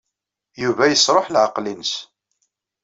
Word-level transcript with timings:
Yuba 0.63 0.83
yesṛuḥ 0.87 1.27
leɛqel-nnes. 1.29 1.93